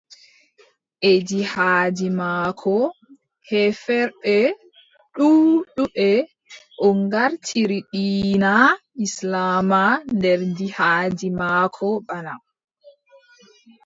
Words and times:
E 1.09 1.11
jihaadi 1.27 2.07
maako, 2.19 2.73
heeferɓe 3.49 4.35
ɗuuɗɓe 5.15 6.07
o 6.85 6.87
ngartiri 7.03 7.79
diina 7.91 8.51
islaama 9.05 9.81
nder 10.15 10.39
jihaadi 10.57 11.27
maako 11.39 11.87
bana. 12.07 12.33